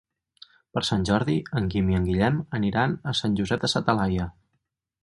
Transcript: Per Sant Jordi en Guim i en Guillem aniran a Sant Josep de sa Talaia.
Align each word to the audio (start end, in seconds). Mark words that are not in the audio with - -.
Per 0.77 0.81
Sant 0.87 1.05
Jordi 1.09 1.35
en 1.61 1.69
Guim 1.75 1.93
i 1.93 1.99
en 1.99 2.09
Guillem 2.09 2.41
aniran 2.61 2.97
a 3.13 3.17
Sant 3.21 3.41
Josep 3.43 3.65
de 3.69 3.73
sa 3.77 3.87
Talaia. 3.93 4.33